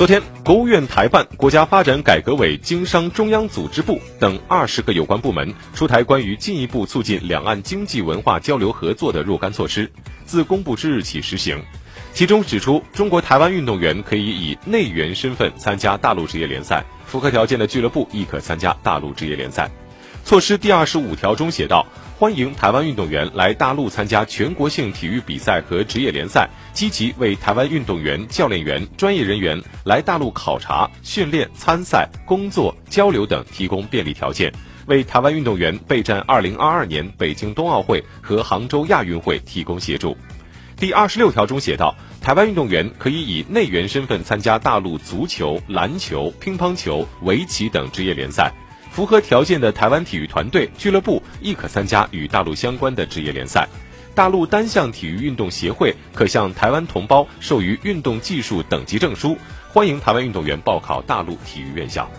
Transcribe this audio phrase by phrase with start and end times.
[0.00, 9.92] 昨天，国务院台办、国家发展改革委、经商中央组织部等二十个有关部门出台关于进一步促进两岸经济文化交流合作的若干措施，
[10.24, 11.62] 自公布之日起实行。
[12.14, 19.70] 其中指出，中国台湾运动员可以以内援身份参加大陆职业联赛，符合条件的俱乐部亦可参加大陆职业联赛。
[20.30, 21.84] 措施第二十五条中写道。
[22.16, 34.52] 欢迎台湾运动员来大陆参加全国性体育比赛和职业联赛，积极为台湾运动员、教练员、专业人员来大陆考察、训练、参赛、工作、交流等提供便利条件，
[34.86, 40.16] 为台湾运动员备战二零二二年北京冬奥会和杭州亚运会提供协助。
[40.76, 48.52] 第二十六条中写道，台湾运动员可以以内援身份参加大陆足球、篮球、乒乓球、围棋等职业联赛。
[48.90, 53.68] 符合条件的台湾体育团队、俱乐部亦可参加与大陆相关的职业联赛。
[54.14, 59.36] 大陆单项体育运动协会可向台湾同胞授予运动技术等级证书，
[59.68, 62.10] 欢迎台湾运动员报考大陆体育院校。